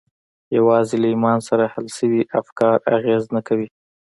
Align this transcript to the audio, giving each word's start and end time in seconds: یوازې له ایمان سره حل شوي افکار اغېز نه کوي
یوازې 0.57 0.95
له 1.01 1.07
ایمان 1.13 1.39
سره 1.49 1.65
حل 1.73 1.87
شوي 1.97 2.21
افکار 2.39 2.77
اغېز 2.95 3.23
نه 3.35 3.41
کوي 3.47 3.67